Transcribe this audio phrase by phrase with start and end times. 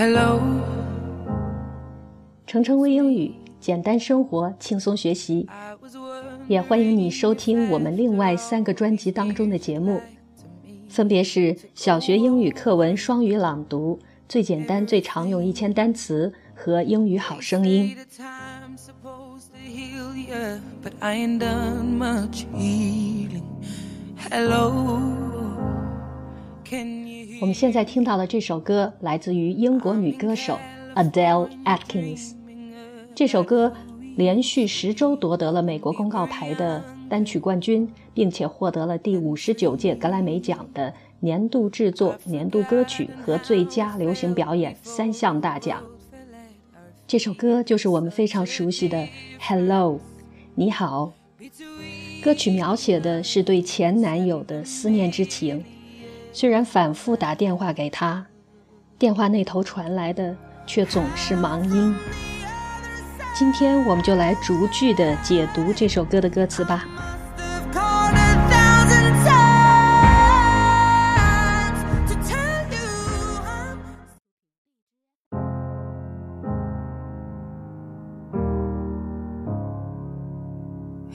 [0.00, 0.40] Hello，
[2.46, 5.46] 程程微英语，简单生活，轻松学习。
[6.48, 10.00] 也欢迎你收听我们另外三个专辑当中的节目，
[10.88, 17.94] 分别是小学英语课文双语朗读、最简单最常用一千单词和英语好声音。
[27.40, 30.58] 我们现在听到的这首歌来自于英国女歌手
[30.94, 32.34] Adele Atkins。
[33.14, 33.72] 这首歌
[34.14, 45.82] 连续十周夺得了美国公告牌的单曲冠军，并且获得了第五十九届格莱美奖的年度制作、年度歌曲和最佳流行表演三项大奖。
[47.06, 48.98] 这首歌就是我们非常熟悉的
[49.40, 49.94] 《Hello》，
[50.54, 51.14] 你好。
[52.22, 55.64] 歌曲描写的是对前男友的思念之情。
[56.32, 58.24] 虽然反复打电话给他，
[58.98, 61.94] 电话那头传来的却总是忙音。
[63.34, 66.84] 今天我们就来逐句的解读这首歌的歌词吧。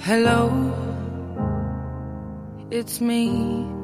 [0.07, 0.51] Hello,
[2.69, 3.74] it's me.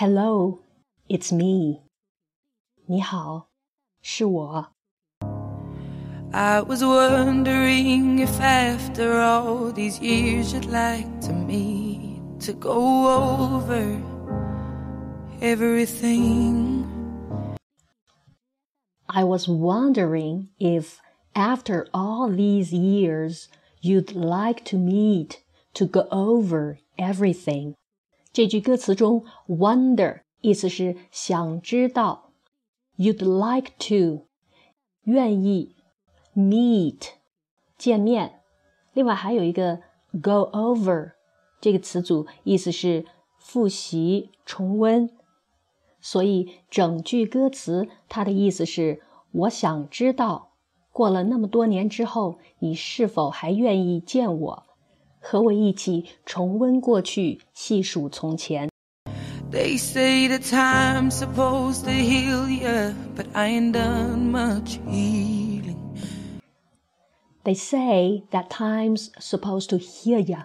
[0.00, 0.60] Hello,
[1.08, 1.82] it's me.
[2.86, 3.48] 你好，
[4.02, 4.72] 是我。
[6.32, 14.00] I was wondering if after all these years you'd like to meet to go over
[15.40, 16.84] everything.
[19.08, 21.00] I was wondering if
[21.34, 23.48] after all these years
[23.80, 25.42] you'd like to meet
[25.74, 27.74] to go over everything.
[28.33, 32.31] 这句歌词中，wonder 意思是想知道
[32.95, 34.27] ，you'd like to
[35.03, 35.75] 愿意
[36.33, 37.09] ，meet
[37.77, 38.39] 见面，
[38.93, 39.81] 另外还有一个
[40.13, 41.11] go over
[41.59, 43.05] 这个词组，意思是
[43.37, 45.09] 复习、重温。
[45.99, 49.01] 所以整句歌词它的意思是：
[49.33, 50.53] 我想知道，
[50.93, 54.63] 过了那么多年之后，你是否还愿意见我？
[55.21, 58.69] 和我一起重温过去，细数从前。
[59.51, 65.77] They say that time's supposed to heal you, but I ain't done much healing.
[67.43, 70.37] They say that time's supposed to heal you,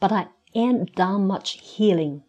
[0.00, 2.22] but I ain't done much healing.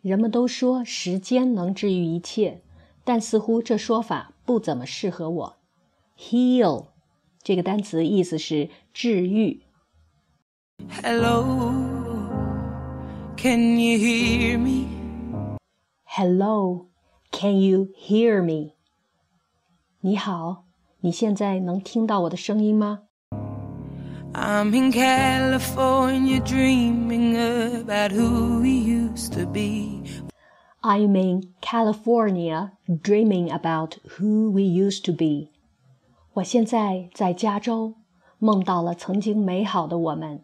[0.00, 2.62] 人们都说时间能治愈一切，
[3.04, 5.56] 但似乎这说法不怎么适合我。
[6.16, 6.86] Heal
[7.42, 9.62] 这个单词意思是治愈。
[11.03, 11.43] Hello,
[13.37, 14.87] can you hear me?
[16.03, 16.87] Hello,
[17.31, 18.73] can you hear me?
[20.01, 20.65] 你好，
[20.99, 23.03] 你现在能听到我的声音吗？
[24.33, 30.03] I'm in California dreaming about who we used to be.
[30.81, 35.51] I'm in California dreaming about who we used to be.
[36.33, 37.93] 我现在在加州，
[38.39, 40.41] 梦到了曾经美好的我们。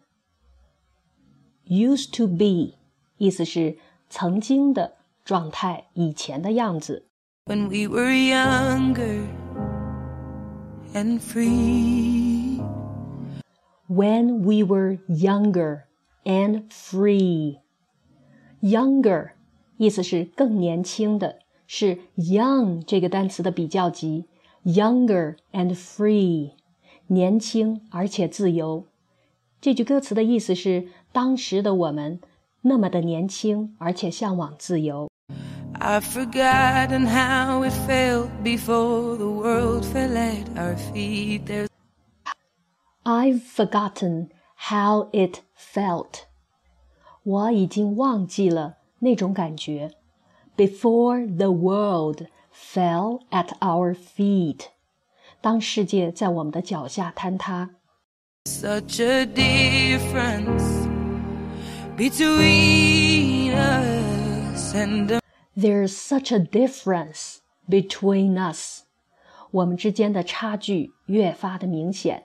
[1.68, 2.74] Used to be，
[3.16, 3.78] 意思是
[4.10, 4.94] 曾经的
[5.24, 7.06] 状态，以前的样子。
[7.46, 9.22] When we were younger
[10.92, 12.60] and free.
[13.88, 15.82] When we were younger
[16.24, 17.58] and free.
[18.60, 19.32] Younger，
[19.76, 24.24] 意思是更年轻的，是 young 这个单词的比较级。
[24.64, 26.52] Younger and free，
[27.08, 28.86] 年轻而且自由。
[29.60, 32.19] 这句歌词的意思是， 当时的我们
[32.61, 35.09] 那么的年轻，而且向往自由。
[35.79, 41.45] I've forgotten how it felt before the world fell at our feet.
[41.45, 41.67] There's
[43.03, 46.25] I've forgotten how it felt.
[47.23, 49.91] 我已经忘记了那种感觉。
[50.57, 54.65] Before the world fell at our feet.
[55.41, 57.69] 当世界在我们的脚下坍塌。
[58.45, 60.78] such a difference
[61.98, 65.20] between us and
[65.56, 68.82] There's such a difference between us.
[69.52, 72.24] 我们之间的差距越发的明显。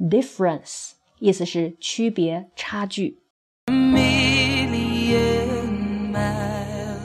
[0.00, 3.20] Difference 意思是区别、差距。
[3.66, 6.98] a million miles.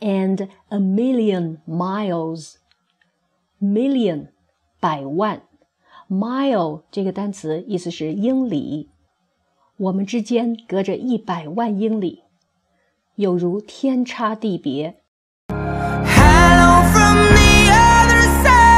[0.00, 2.58] And a million miles.
[3.60, 4.28] Million
[4.78, 5.42] 百万。
[6.08, 8.90] Mile 这个单词意思是英里，
[9.79, 12.23] 我们之间隔着一百万英里
[13.15, 15.01] 有如天差地别
[15.47, 18.75] hello from the other side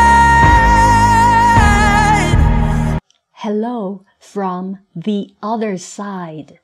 [3.31, 6.59] hello from the other side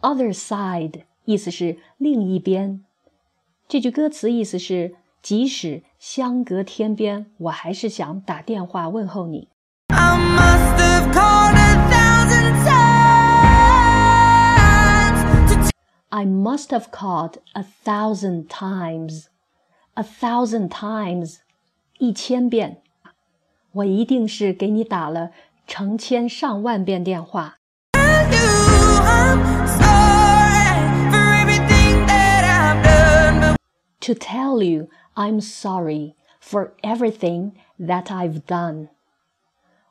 [0.00, 2.84] other side 意思是另一边
[3.68, 9.51] 这句歌词意思是即使相隔天边我还是想打电话问候你
[16.21, 19.25] I must have called a thousand times.
[19.95, 21.39] A thousand times，
[21.97, 22.81] 一千遍。
[23.73, 25.31] 我一定是给你打了
[25.67, 27.57] 成千上万遍电话。
[33.99, 38.87] To tell you I'm sorry for everything that I've done。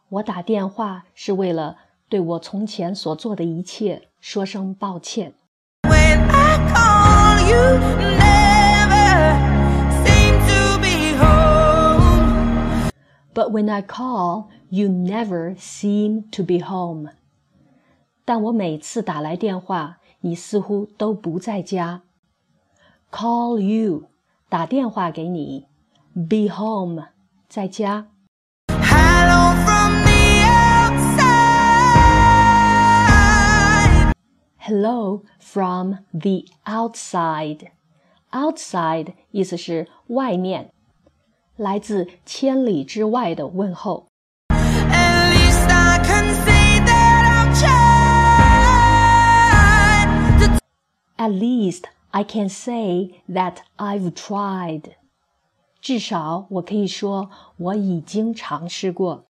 [0.09, 1.77] 我打电话是为了
[2.09, 5.35] 对我从前所做的一切说声抱歉。
[13.35, 17.11] But when I call, you never seem to be home.
[18.25, 22.01] 但我每次打来电话，你似乎都不在家。
[23.13, 24.05] Call you，
[24.49, 25.67] 打电话给你。
[26.15, 27.09] Be home，
[27.47, 28.07] 在家。
[34.61, 37.71] Hello from the outside.
[38.33, 40.73] Outside 意思是外面，
[41.57, 44.09] 来自千里之外的问候。
[44.49, 47.55] At least I can say that I've
[50.31, 50.59] tried to
[51.17, 54.97] At least I can say that I've tried.
[55.81, 59.27] 至少我可以说我已经尝试过。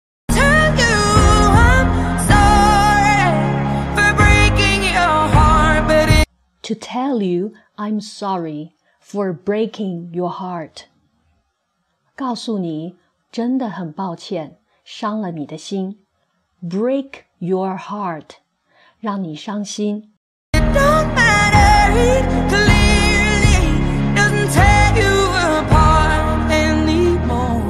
[6.66, 10.86] To tell you I'm sorry for breaking your heart.
[12.16, 12.98] 告诉你
[13.32, 16.06] 真的很抱歉，伤了你的心。
[16.64, 18.36] Break your heart，
[19.00, 20.14] 让你伤心。
[20.54, 21.92] don't matter.
[21.96, 23.58] It clearly
[24.16, 27.62] doesn't tear you apart anymore.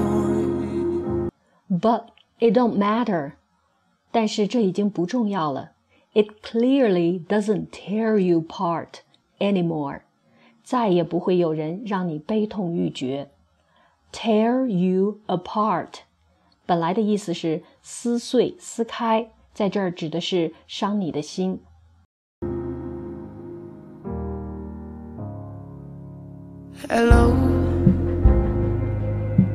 [1.69, 3.33] But it don't matter.
[4.11, 5.71] 但是这已经不重要了。
[6.15, 9.01] It clearly doesn't tear you apart
[9.39, 10.01] anymore.
[10.63, 13.29] 再也不会有人让你悲痛欲绝。
[14.11, 16.01] Tear you apart，
[16.65, 21.61] 本来的意思是撕碎、撕开，在这儿指的是伤你的心。
[26.89, 27.33] Hello,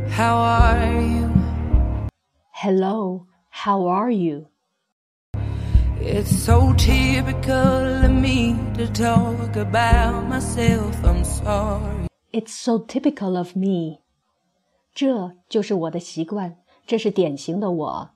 [0.08, 1.28] how are you?
[2.52, 4.46] Hello, how are you?
[6.00, 10.94] It's so typical of me to talk about myself.
[11.04, 12.06] I'm sorry.
[12.32, 13.98] It's so typical of me.
[14.94, 16.56] 这就是我的习惯，
[16.86, 18.10] 这是典型的我。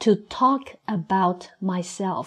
[0.00, 2.26] To talk about myself，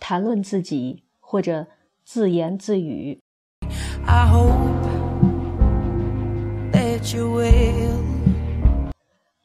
[0.00, 1.68] 谈论自己或者
[2.04, 3.20] 自言自语。
[4.06, 4.88] I hope
[6.72, 8.02] that you will.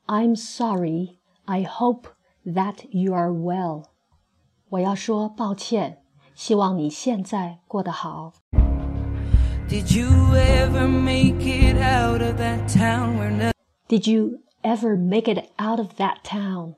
[0.08, 1.20] I'm sorry.
[1.46, 2.08] I hope
[2.46, 3.84] that you are well.
[4.71, 6.03] 我要说抱歉，
[6.35, 8.33] 希望你现在过得好。
[9.69, 13.53] Did you ever make it out of that town where
[13.89, 16.75] Did you ever make it out of that town?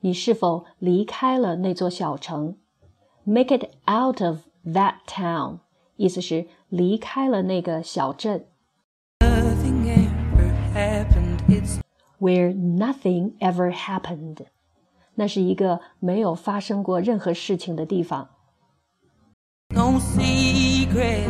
[0.00, 2.56] 你是否离开了那座小城
[3.24, 5.58] ？Make it out of that town，
[5.96, 8.46] 意思是离开了那个小镇
[9.20, 11.38] nothing ever happened?
[11.48, 14.46] It's，where nothing ever happened。
[15.14, 18.28] 那是一个没有发生过任何事情的地方。
[19.72, 21.28] no secret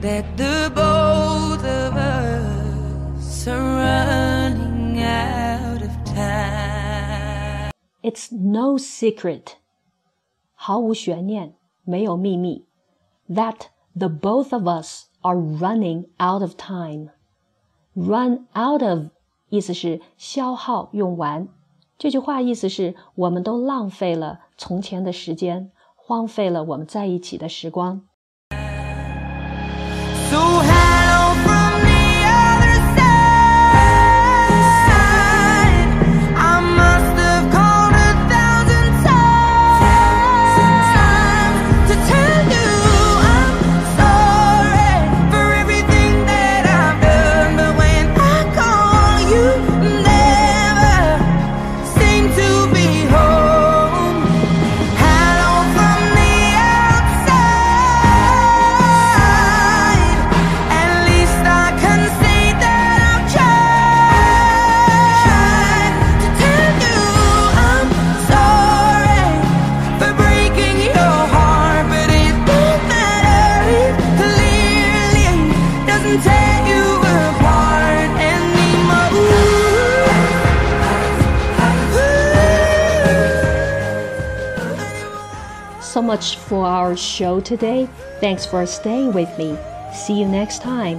[0.00, 7.70] that the both of us are running out of time.
[8.02, 9.54] It's no secret，
[10.54, 11.52] 毫无悬念，
[11.84, 12.66] 没有秘密
[13.28, 17.10] ，that the both of us are running out of time。
[17.94, 19.10] Run out of
[19.50, 21.48] 意思是消耗用完，
[22.00, 28.06] 这句话意思是我们都浪费了从前的时间，荒废了我们在一起的时光。
[86.10, 87.88] Much for our show today.
[88.18, 89.56] Thanks for staying with me.
[89.94, 90.98] See you next time.